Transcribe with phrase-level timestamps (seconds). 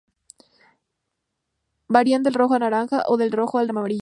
[1.87, 3.99] Varían del rojo al naranja, o del rojo al amarillo.